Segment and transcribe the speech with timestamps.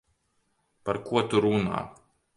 [0.89, 1.83] Par ko tu runā?